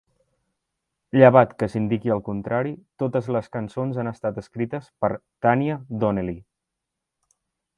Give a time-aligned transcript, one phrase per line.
[1.17, 2.71] Llevat que s'indiqui el contrari,
[3.03, 5.11] totes les cançons han estat escrites per
[5.47, 6.37] Tanya Donelly.